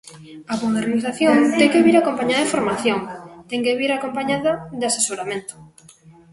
[0.53, 2.99] A modernización ten que vir acompañada de formación;
[3.49, 5.55] ten que vir acompañada de asesoramento.